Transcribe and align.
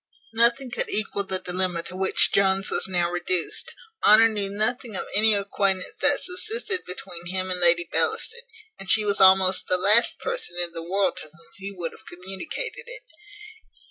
Nothing 0.33 0.71
could 0.71 0.89
equal 0.89 1.25
the 1.25 1.37
dilemma 1.37 1.83
to 1.83 1.95
which 1.95 2.31
Jones 2.33 2.71
was 2.71 2.87
now 2.87 3.11
reduced. 3.11 3.71
Honour 4.03 4.29
knew 4.29 4.49
nothing 4.49 4.95
of 4.95 5.05
any 5.15 5.35
acquaintance 5.35 5.95
that 6.01 6.19
subsisted 6.19 6.83
between 6.87 7.27
him 7.27 7.51
and 7.51 7.59
Lady 7.59 7.87
Bellaston, 7.91 8.41
and 8.79 8.89
she 8.89 9.05
was 9.05 9.21
almost 9.21 9.67
the 9.67 9.77
last 9.77 10.17
person 10.17 10.57
in 10.59 10.73
the 10.73 10.81
world 10.81 11.17
to 11.17 11.29
whom 11.29 11.47
he 11.57 11.71
would 11.71 11.91
have 11.91 12.07
communicated 12.07 12.85
it. 12.87 13.03